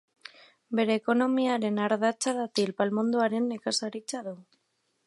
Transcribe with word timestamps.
Bere 0.79 0.95
ekonomiaren 1.01 1.77
ardatza 1.89 2.35
datil-palmondoaren 2.41 3.49
nekazaritza 3.53 4.27
du. 4.31 4.37